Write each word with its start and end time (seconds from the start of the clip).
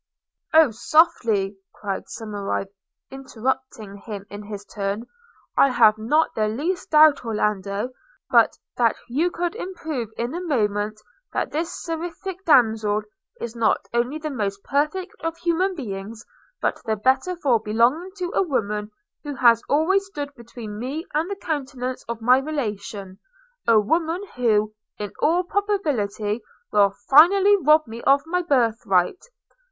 'Oh, 0.55 0.71
softly!' 0.71 1.57
cried 1.75 2.07
Somerive, 2.09 2.69
interrupting 3.11 3.97
him 3.97 4.25
in 4.31 4.41
his 4.41 4.65
turn, 4.65 5.05
'I 5.55 5.69
have 5.73 5.99
not 5.99 6.33
the 6.33 6.47
least 6.47 6.89
doubt, 6.89 7.23
Orlando, 7.23 7.91
but 8.31 8.57
that 8.77 8.95
you 9.07 9.29
could 9.29 9.55
prove 9.75 10.09
in 10.17 10.33
a 10.33 10.41
moment 10.41 10.99
that 11.33 11.51
this 11.51 11.79
seraphic 11.83 12.43
damsel 12.45 13.03
is 13.39 13.55
not 13.55 13.77
only 13.93 14.17
the 14.17 14.31
most 14.31 14.63
perfect 14.63 15.13
of 15.19 15.37
human 15.37 15.75
beings, 15.75 16.25
but 16.59 16.81
the 16.85 16.95
better 16.95 17.35
for 17.35 17.59
belonging 17.59 18.09
to 18.17 18.31
a 18.33 18.41
woman 18.41 18.89
who 19.23 19.35
has 19.35 19.61
always 19.69 20.07
stood 20.07 20.33
between 20.33 20.79
me 20.79 21.05
and 21.13 21.29
the 21.29 21.35
countenance 21.35 22.03
of 22.09 22.21
my 22.23 22.39
relation; 22.39 23.19
a 23.67 23.79
woman 23.79 24.23
who, 24.35 24.73
in 24.97 25.13
all 25.19 25.43
probability, 25.43 26.41
will 26.71 26.89
finally 27.07 27.55
rob 27.57 27.85
me 27.85 28.01
of 28.01 28.25
my 28.25 28.41
birth 28.41 28.81
right. 28.87 29.23